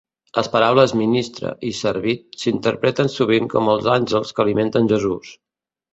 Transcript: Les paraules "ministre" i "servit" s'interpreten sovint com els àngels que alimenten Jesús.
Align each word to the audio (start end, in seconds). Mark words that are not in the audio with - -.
Les 0.35 0.47
paraules 0.53 0.93
"ministre" 1.01 1.51
i 1.67 1.69
"servit" 1.81 2.23
s'interpreten 2.45 3.13
sovint 3.19 3.47
com 3.55 3.69
els 3.75 3.91
àngels 3.97 4.37
que 4.39 4.45
alimenten 4.45 4.91
Jesús. 4.95 5.35